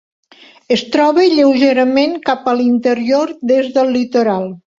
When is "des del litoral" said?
3.53-4.51